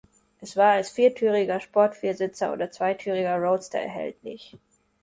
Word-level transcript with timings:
Es 0.41 0.57
war 0.57 0.71
als 0.71 0.89
viertüriger 0.89 1.59
Sport-Viersitzer 1.59 2.51
oder 2.51 2.71
zweitüriger 2.71 3.37
Roadster 3.37 3.77
erhältlich. 3.77 4.57